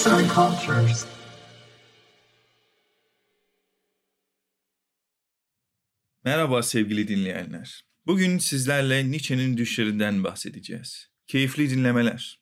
Arts 0.00 0.06
and 0.06 0.30
Cultures. 0.30 1.06
Merhaba 6.24 6.62
sevgili 6.62 7.08
dinleyenler. 7.08 7.84
Bugün 8.06 8.38
sizlerle 8.38 9.10
Nietzsche'nin 9.10 9.56
düşlerinden 9.56 10.24
bahsedeceğiz. 10.24 11.10
Keyifli 11.26 11.70
dinlemeler. 11.70 12.40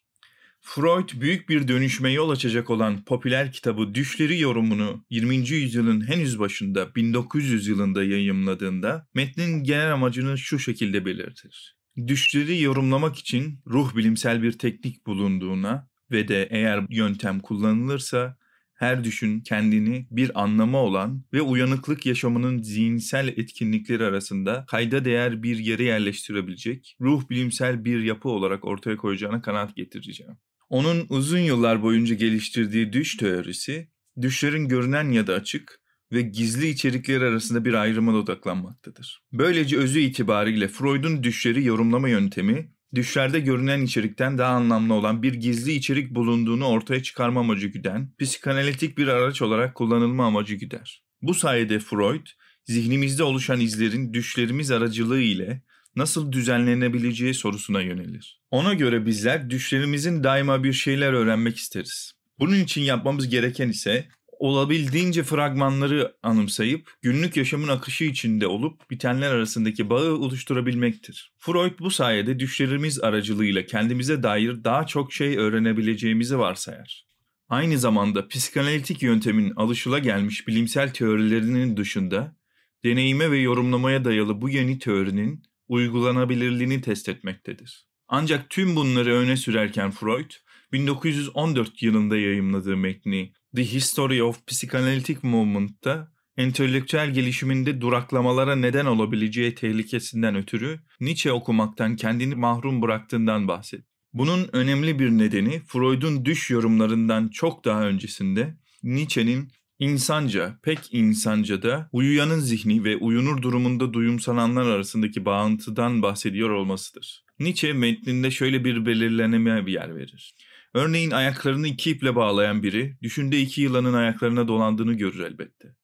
Freud 0.60 1.20
büyük 1.20 1.48
bir 1.48 1.68
dönüşme 1.68 2.12
yol 2.12 2.30
açacak 2.30 2.70
olan 2.70 3.04
popüler 3.04 3.52
kitabı 3.52 3.94
Düşleri 3.94 4.38
yorumunu 4.40 5.04
20. 5.10 5.36
yüzyılın 5.36 6.08
henüz 6.08 6.38
başında 6.38 6.94
1900 6.94 7.66
yılında 7.66 8.04
yayımladığında 8.04 9.06
metnin 9.14 9.64
genel 9.64 9.92
amacını 9.92 10.38
şu 10.38 10.58
şekilde 10.58 11.04
belirtir. 11.04 11.76
Düşleri 12.06 12.60
yorumlamak 12.60 13.18
için 13.18 13.60
ruh 13.66 13.96
bilimsel 13.96 14.42
bir 14.42 14.52
teknik 14.52 15.06
bulunduğuna 15.06 15.87
ve 16.10 16.28
de 16.28 16.48
eğer 16.50 16.86
yöntem 16.90 17.40
kullanılırsa 17.40 18.36
her 18.74 19.04
düşün 19.04 19.40
kendini 19.40 20.06
bir 20.10 20.42
anlamı 20.42 20.76
olan 20.76 21.24
ve 21.32 21.42
uyanıklık 21.42 22.06
yaşamının 22.06 22.62
zihinsel 22.62 23.28
etkinlikleri 23.28 24.04
arasında 24.04 24.64
kayda 24.68 25.04
değer 25.04 25.42
bir 25.42 25.58
yere 25.58 25.84
yerleştirebilecek 25.84 26.96
ruh 27.00 27.30
bilimsel 27.30 27.84
bir 27.84 28.02
yapı 28.02 28.28
olarak 28.28 28.64
ortaya 28.64 28.96
koyacağına 28.96 29.42
kanaat 29.42 29.76
getireceğim. 29.76 30.32
Onun 30.68 31.06
uzun 31.08 31.38
yıllar 31.38 31.82
boyunca 31.82 32.14
geliştirdiği 32.14 32.92
düş 32.92 33.16
teorisi, 33.16 33.88
düşlerin 34.20 34.68
görünen 34.68 35.10
ya 35.10 35.26
da 35.26 35.34
açık 35.34 35.80
ve 36.12 36.22
gizli 36.22 36.68
içerikleri 36.68 37.24
arasında 37.24 37.64
bir 37.64 37.74
ayrıma 37.74 38.12
odaklanmaktadır. 38.12 39.22
Böylece 39.32 39.78
özü 39.78 40.00
itibariyle 40.00 40.68
Freud'un 40.68 41.22
düşleri 41.22 41.64
yorumlama 41.64 42.08
yöntemi, 42.08 42.72
düşlerde 42.94 43.40
görünen 43.40 43.80
içerikten 43.82 44.38
daha 44.38 44.54
anlamlı 44.54 44.94
olan 44.94 45.22
bir 45.22 45.34
gizli 45.34 45.72
içerik 45.72 46.10
bulunduğunu 46.10 46.66
ortaya 46.66 47.02
çıkarma 47.02 47.40
amacı 47.40 47.66
güden, 47.66 48.12
psikanalitik 48.18 48.98
bir 48.98 49.08
araç 49.08 49.42
olarak 49.42 49.74
kullanılma 49.74 50.26
amacı 50.26 50.54
güder. 50.54 51.02
Bu 51.22 51.34
sayede 51.34 51.78
Freud, 51.78 52.26
zihnimizde 52.64 53.22
oluşan 53.22 53.60
izlerin 53.60 54.14
düşlerimiz 54.14 54.70
aracılığı 54.70 55.20
ile 55.20 55.62
nasıl 55.96 56.32
düzenlenebileceği 56.32 57.34
sorusuna 57.34 57.80
yönelir. 57.80 58.40
Ona 58.50 58.74
göre 58.74 59.06
bizler 59.06 59.50
düşlerimizin 59.50 60.24
daima 60.24 60.64
bir 60.64 60.72
şeyler 60.72 61.12
öğrenmek 61.12 61.56
isteriz. 61.56 62.12
Bunun 62.38 62.54
için 62.60 62.82
yapmamız 62.82 63.28
gereken 63.28 63.68
ise 63.68 64.08
olabildiğince 64.38 65.22
fragmanları 65.22 66.16
anımsayıp 66.22 66.90
günlük 67.02 67.36
yaşamın 67.36 67.68
akışı 67.68 68.04
içinde 68.04 68.46
olup 68.46 68.90
bitenler 68.90 69.30
arasındaki 69.30 69.90
bağı 69.90 70.14
oluşturabilmektir. 70.14 71.32
Freud 71.38 71.78
bu 71.78 71.90
sayede 71.90 72.38
düşlerimiz 72.38 73.00
aracılığıyla 73.00 73.66
kendimize 73.66 74.22
dair 74.22 74.64
daha 74.64 74.86
çok 74.86 75.12
şey 75.12 75.38
öğrenebileceğimizi 75.38 76.38
varsayar. 76.38 77.06
Aynı 77.48 77.78
zamanda 77.78 78.28
psikanalitik 78.28 79.02
yöntemin 79.02 79.52
alışılagelmiş 79.56 80.48
bilimsel 80.48 80.92
teorilerinin 80.92 81.76
dışında 81.76 82.36
deneyime 82.84 83.30
ve 83.30 83.38
yorumlamaya 83.38 84.04
dayalı 84.04 84.40
bu 84.40 84.48
yeni 84.48 84.78
teorinin 84.78 85.42
uygulanabilirliğini 85.68 86.80
test 86.80 87.08
etmektedir. 87.08 87.88
Ancak 88.08 88.50
tüm 88.50 88.76
bunları 88.76 89.14
öne 89.14 89.36
sürerken 89.36 89.90
Freud, 89.90 90.30
1914 90.72 91.82
yılında 91.82 92.16
yayımladığı 92.16 92.76
metni 92.76 93.32
The 93.56 93.64
History 93.64 94.22
of 94.22 94.46
Psychoanalytic 94.46 95.18
Movement'ta 95.22 96.12
entelektüel 96.36 97.10
gelişiminde 97.10 97.80
duraklamalara 97.80 98.56
neden 98.56 98.86
olabileceği 98.86 99.54
tehlikesinden 99.54 100.36
ötürü 100.36 100.80
Nietzsche 101.00 101.32
okumaktan 101.32 101.96
kendini 101.96 102.34
mahrum 102.34 102.82
bıraktığından 102.82 103.48
bahset. 103.48 103.84
Bunun 104.12 104.48
önemli 104.52 104.98
bir 104.98 105.10
nedeni 105.10 105.62
Freud'un 105.66 106.24
düş 106.24 106.50
yorumlarından 106.50 107.28
çok 107.28 107.64
daha 107.64 107.82
öncesinde 107.82 108.56
Nietzsche'nin 108.82 109.52
insanca, 109.78 110.58
pek 110.62 110.78
insanca 110.92 111.62
da 111.62 111.88
uyuyanın 111.92 112.40
zihni 112.40 112.84
ve 112.84 112.96
uyunur 112.96 113.42
durumunda 113.42 113.92
duyumsananlar 113.92 114.66
arasındaki 114.66 115.24
bağıntıdan 115.24 116.02
bahsediyor 116.02 116.50
olmasıdır. 116.50 117.24
Nietzsche 117.38 117.72
metninde 117.72 118.30
şöyle 118.30 118.64
bir 118.64 118.86
belirleneme 118.86 119.66
bir 119.66 119.72
yer 119.72 119.96
verir. 119.96 120.34
Örneğin 120.78 121.10
ayaklarını 121.10 121.68
iki 121.68 121.90
iple 121.90 122.14
bağlayan 122.14 122.62
biri 122.62 122.96
düşünde 123.02 123.40
iki 123.40 123.60
yılanın 123.60 123.92
ayaklarına 123.92 124.48
dolandığını 124.48 124.94
görür 124.94 125.20
elbette. 125.20 125.76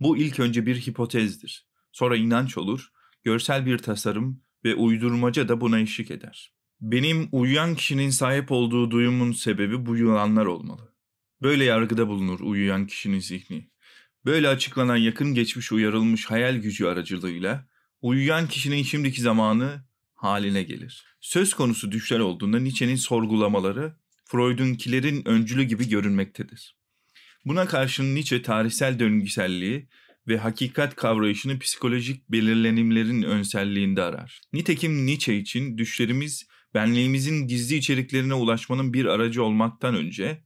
Bu 0.00 0.16
ilk 0.16 0.40
önce 0.40 0.66
bir 0.66 0.76
hipotezdir. 0.76 1.66
Sonra 1.92 2.16
inanç 2.16 2.58
olur, 2.58 2.92
görsel 3.24 3.66
bir 3.66 3.78
tasarım 3.78 4.42
ve 4.64 4.74
uydurmaca 4.74 5.48
da 5.48 5.60
buna 5.60 5.80
eşlik 5.80 6.10
eder. 6.10 6.52
Benim 6.80 7.28
uyuyan 7.32 7.74
kişinin 7.74 8.10
sahip 8.10 8.52
olduğu 8.52 8.90
duyumun 8.90 9.32
sebebi 9.32 9.86
bu 9.86 9.96
yılanlar 9.96 10.46
olmalı. 10.46 10.94
Böyle 11.42 11.64
yargıda 11.64 12.08
bulunur 12.08 12.40
uyuyan 12.40 12.86
kişinin 12.86 13.20
zihni. 13.20 13.70
Böyle 14.24 14.48
açıklanan 14.48 14.96
yakın 14.96 15.34
geçmiş 15.34 15.72
uyarılmış 15.72 16.26
hayal 16.26 16.56
gücü 16.56 16.86
aracılığıyla 16.86 17.68
uyuyan 18.02 18.48
kişinin 18.48 18.82
şimdiki 18.82 19.22
zamanı 19.22 19.84
haline 20.14 20.62
gelir. 20.62 21.04
Söz 21.20 21.54
konusu 21.54 21.92
düşler 21.92 22.18
olduğunda 22.18 22.58
Nietzsche'nin 22.58 22.96
sorgulamaları 22.96 24.01
Freud'unkilerin 24.32 25.28
öncülü 25.28 25.62
gibi 25.62 25.88
görünmektedir. 25.88 26.76
Buna 27.44 27.66
karşın 27.66 28.14
Nietzsche 28.14 28.42
tarihsel 28.42 28.98
döngüselliği 28.98 29.88
ve 30.28 30.38
hakikat 30.38 30.96
kavrayışını 30.96 31.58
psikolojik 31.58 32.28
belirlenimlerin 32.28 33.22
önselliğinde 33.22 34.02
arar. 34.02 34.40
Nitekim 34.52 35.06
Nietzsche 35.06 35.36
için 35.36 35.78
düşlerimiz 35.78 36.46
benliğimizin 36.74 37.46
gizli 37.46 37.76
içeriklerine 37.76 38.34
ulaşmanın 38.34 38.92
bir 38.92 39.04
aracı 39.04 39.44
olmaktan 39.44 39.94
önce 39.94 40.44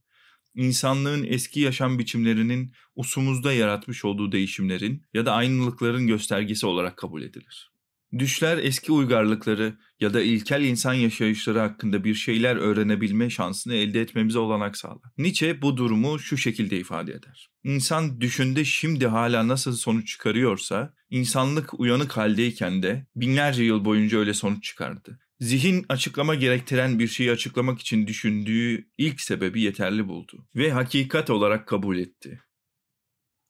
insanlığın 0.55 1.23
eski 1.23 1.59
yaşam 1.59 1.99
biçimlerinin 1.99 2.73
usumuzda 2.95 3.53
yaratmış 3.53 4.05
olduğu 4.05 4.31
değişimlerin 4.31 5.03
ya 5.13 5.25
da 5.25 5.33
aynılıkların 5.33 6.07
göstergesi 6.07 6.65
olarak 6.65 6.97
kabul 6.97 7.21
edilir. 7.21 7.76
Düşler 8.19 8.57
eski 8.57 8.91
uygarlıkları 8.91 9.77
ya 9.99 10.13
da 10.13 10.21
ilkel 10.21 10.63
insan 10.63 10.93
yaşayışları 10.93 11.59
hakkında 11.59 12.03
bir 12.03 12.15
şeyler 12.15 12.55
öğrenebilme 12.55 13.29
şansını 13.29 13.75
elde 13.75 14.01
etmemize 14.01 14.39
olanak 14.39 14.77
sağlar. 14.77 15.11
Nietzsche 15.17 15.61
bu 15.61 15.77
durumu 15.77 16.19
şu 16.19 16.37
şekilde 16.37 16.79
ifade 16.79 17.11
eder. 17.11 17.49
İnsan 17.63 18.21
düşünde 18.21 18.65
şimdi 18.65 19.07
hala 19.07 19.47
nasıl 19.47 19.75
sonuç 19.75 20.07
çıkarıyorsa, 20.07 20.93
insanlık 21.09 21.79
uyanık 21.79 22.17
haldeyken 22.17 22.83
de 22.83 23.07
binlerce 23.15 23.63
yıl 23.63 23.85
boyunca 23.85 24.17
öyle 24.17 24.33
sonuç 24.33 24.63
çıkardı. 24.63 25.19
Zihin 25.39 25.85
açıklama 25.89 26.35
gerektiren 26.35 26.99
bir 26.99 27.07
şeyi 27.07 27.31
açıklamak 27.31 27.79
için 27.79 28.07
düşündüğü 28.07 28.87
ilk 28.97 29.21
sebebi 29.21 29.61
yeterli 29.61 30.07
buldu 30.07 30.47
ve 30.55 30.71
hakikat 30.71 31.29
olarak 31.29 31.67
kabul 31.67 31.97
etti. 31.97 32.41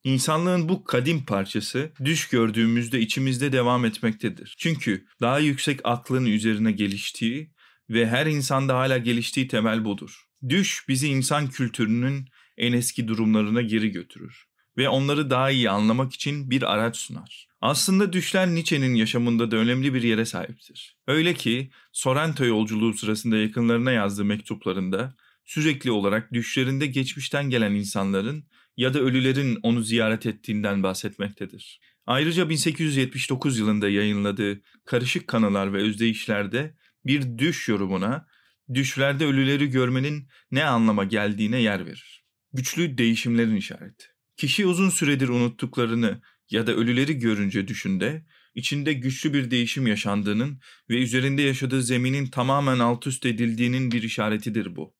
İnsanlığın 0.08 0.70
bu 0.70 0.84
kadim 0.84 1.26
parçası 1.26 1.92
düş 2.06 2.28
gördüğümüzde 2.28 3.00
içimizde 3.00 3.52
devam 3.52 3.86
etmektedir. 3.86 4.56
Çünkü 4.58 5.06
daha 5.22 5.40
yüksek 5.40 5.80
aklın 5.84 6.26
üzerine 6.26 6.72
geliştiği 6.72 7.52
ve 7.90 8.08
her 8.08 8.26
insanda 8.26 8.76
hala 8.78 8.98
geliştiği 8.98 9.48
temel 9.48 9.86
budur. 9.86 10.26
Düş 10.50 10.86
bizi 10.88 11.08
insan 11.08 11.50
kültürünün 11.50 12.26
en 12.58 12.74
eski 12.74 13.08
durumlarına 13.08 13.62
geri 13.62 13.92
götürür 13.92 14.46
ve 14.78 14.90
onları 14.90 15.30
daha 15.30 15.52
iyi 15.52 15.70
anlamak 15.70 16.14
için 16.14 16.50
bir 16.52 16.74
araç 16.74 16.98
sunar. 16.98 17.48
Aslında 17.62 18.14
düşler 18.14 18.48
Nietzsche'nin 18.48 18.96
yaşamında 18.96 19.52
da 19.52 19.56
önemli 19.56 19.94
bir 19.94 20.04
yere 20.04 20.26
sahiptir. 20.26 20.98
Öyle 21.08 21.34
ki 21.34 21.72
Sorrento 21.92 22.46
yolculuğu 22.46 22.94
sırasında 22.94 23.38
yakınlarına 23.38 23.92
yazdığı 23.92 24.26
mektuplarında 24.26 25.16
sürekli 25.48 25.92
olarak 25.92 26.34
düşlerinde 26.34 26.88
geçmişten 26.88 27.50
gelen 27.50 27.74
insanların 27.74 28.48
ya 28.78 28.94
da 28.94 29.00
ölülerin 29.00 29.60
onu 29.64 29.82
ziyaret 29.82 30.26
ettiğinden 30.26 30.84
bahsetmektedir. 30.84 31.80
Ayrıca 32.06 32.50
1879 32.50 33.60
yılında 33.60 33.90
yayınladığı 33.90 34.62
Karışık 34.86 35.28
Kanılar 35.28 35.74
ve 35.74 35.78
Özdeyişler'de 35.78 36.76
bir 37.06 37.38
düş 37.38 37.68
yorumuna 37.68 38.28
düşlerde 38.74 39.26
ölüleri 39.26 39.70
görmenin 39.70 40.28
ne 40.52 40.66
anlama 40.66 41.04
geldiğine 41.04 41.62
yer 41.62 41.86
verir. 41.86 42.24
Güçlü 42.54 42.98
değişimlerin 42.98 43.56
işareti. 43.56 44.06
Kişi 44.38 44.66
uzun 44.66 44.90
süredir 44.90 45.30
unuttuklarını 45.30 46.22
ya 46.50 46.68
da 46.68 46.76
ölüleri 46.76 47.20
görünce 47.20 47.68
düşünde, 47.68 48.26
içinde 48.56 48.94
güçlü 48.94 49.34
bir 49.34 49.52
değişim 49.52 49.88
yaşandığının 49.88 50.60
ve 50.90 51.04
üzerinde 51.04 51.42
yaşadığı 51.42 51.84
zeminin 51.84 52.26
tamamen 52.26 52.80
alt 52.80 53.08
üst 53.08 53.26
edildiğinin 53.26 53.92
bir 53.92 54.04
işaretidir 54.04 54.76
bu. 54.76 54.97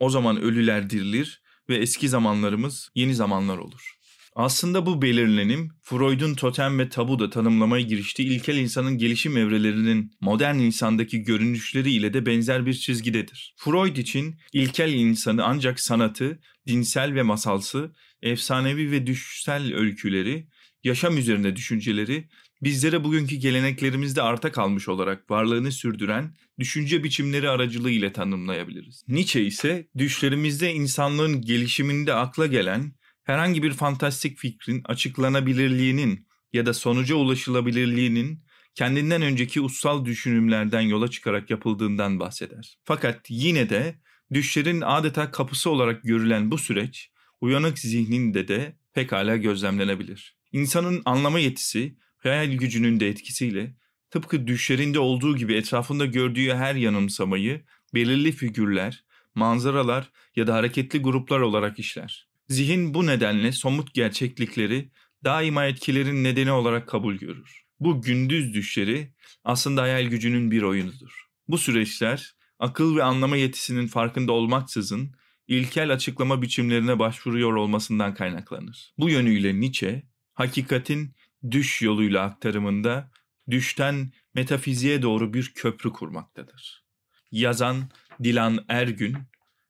O 0.00 0.10
zaman 0.10 0.40
ölüler 0.40 0.90
dirilir 0.90 1.42
ve 1.68 1.76
eski 1.76 2.08
zamanlarımız 2.08 2.90
yeni 2.94 3.14
zamanlar 3.14 3.58
olur. 3.58 4.00
Aslında 4.34 4.86
bu 4.86 5.02
belirlenim 5.02 5.68
Freud'un 5.82 6.34
totem 6.34 6.78
ve 6.78 6.88
tabu 6.88 7.18
da 7.18 7.30
tanımlamaya 7.30 7.84
giriştiği 7.84 8.28
ilkel 8.28 8.56
insanın 8.56 8.98
gelişim 8.98 9.36
evrelerinin 9.36 10.12
modern 10.20 10.58
insandaki 10.58 11.22
görünüşleri 11.22 11.92
ile 11.92 12.14
de 12.14 12.26
benzer 12.26 12.66
bir 12.66 12.74
çizgidedir. 12.74 13.54
Freud 13.56 13.96
için 13.96 14.36
ilkel 14.52 14.92
insanı 14.92 15.44
ancak 15.44 15.80
sanatı, 15.80 16.40
dinsel 16.66 17.14
ve 17.14 17.22
masalsı, 17.22 17.92
efsanevi 18.22 18.90
ve 18.90 19.06
düşsel 19.06 19.74
öyküleri, 19.74 20.48
yaşam 20.84 21.18
üzerine 21.18 21.56
düşünceleri 21.56 22.28
bizlere 22.62 23.04
bugünkü 23.04 23.36
geleneklerimizde 23.36 24.22
arta 24.22 24.52
kalmış 24.52 24.88
olarak 24.88 25.30
varlığını 25.30 25.72
sürdüren 25.72 26.36
düşünce 26.58 27.04
biçimleri 27.04 27.48
aracılığı 27.48 27.90
ile 27.90 28.12
tanımlayabiliriz. 28.12 29.04
Nietzsche 29.08 29.44
ise 29.44 29.88
düşlerimizde 29.98 30.72
insanlığın 30.72 31.42
gelişiminde 31.42 32.14
akla 32.14 32.46
gelen 32.46 32.92
herhangi 33.24 33.62
bir 33.62 33.72
fantastik 33.72 34.38
fikrin 34.38 34.82
açıklanabilirliğinin 34.84 36.26
ya 36.52 36.66
da 36.66 36.74
sonuca 36.74 37.14
ulaşılabilirliğinin 37.14 38.44
kendinden 38.74 39.22
önceki 39.22 39.60
ussal 39.60 40.04
düşünümlerden 40.04 40.80
yola 40.80 41.08
çıkarak 41.08 41.50
yapıldığından 41.50 42.20
bahseder. 42.20 42.78
Fakat 42.84 43.26
yine 43.28 43.70
de 43.70 44.00
düşlerin 44.32 44.80
adeta 44.80 45.30
kapısı 45.30 45.70
olarak 45.70 46.02
görülen 46.02 46.50
bu 46.50 46.58
süreç 46.58 47.10
uyanık 47.40 47.78
zihninde 47.78 48.48
de 48.48 48.76
pekala 48.94 49.36
gözlemlenebilir. 49.36 50.36
İnsanın 50.52 51.02
anlama 51.04 51.38
yetisi, 51.38 51.96
hayal 52.28 52.52
gücünün 52.52 53.00
de 53.00 53.08
etkisiyle 53.08 53.74
tıpkı 54.10 54.46
düşlerinde 54.46 54.98
olduğu 54.98 55.36
gibi 55.36 55.54
etrafında 55.54 56.06
gördüğü 56.06 56.54
her 56.54 56.74
yanımsamayı 56.74 57.60
belirli 57.94 58.32
figürler, 58.32 59.04
manzaralar 59.34 60.10
ya 60.36 60.46
da 60.46 60.54
hareketli 60.54 60.98
gruplar 60.98 61.40
olarak 61.40 61.78
işler. 61.78 62.28
Zihin 62.48 62.94
bu 62.94 63.06
nedenle 63.06 63.52
somut 63.52 63.94
gerçeklikleri 63.94 64.90
daima 65.24 65.66
etkilerin 65.66 66.24
nedeni 66.24 66.52
olarak 66.52 66.88
kabul 66.88 67.14
görür. 67.14 67.64
Bu 67.80 68.02
gündüz 68.02 68.54
düşleri 68.54 69.14
aslında 69.44 69.82
hayal 69.82 70.06
gücünün 70.06 70.50
bir 70.50 70.62
oyunudur. 70.62 71.26
Bu 71.48 71.58
süreçler 71.58 72.34
akıl 72.58 72.96
ve 72.96 73.02
anlama 73.02 73.36
yetisinin 73.36 73.86
farkında 73.86 74.32
olmaksızın 74.32 75.14
ilkel 75.48 75.92
açıklama 75.92 76.42
biçimlerine 76.42 76.98
başvuruyor 76.98 77.54
olmasından 77.54 78.14
kaynaklanır. 78.14 78.92
Bu 78.98 79.10
yönüyle 79.10 79.60
Nietzsche, 79.60 80.02
hakikatin 80.34 81.14
düş 81.50 81.82
yoluyla 81.82 82.22
aktarımında 82.22 83.10
düşten 83.50 84.12
metafiziğe 84.34 85.02
doğru 85.02 85.34
bir 85.34 85.52
köprü 85.54 85.92
kurmaktadır. 85.92 86.84
Yazan 87.32 87.90
Dilan 88.22 88.64
Ergün, 88.68 89.18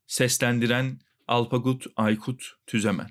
seslendiren 0.07 1.01
Alpagut 1.29 1.87
Aykut 1.97 2.53
Tüzemen. 2.67 3.11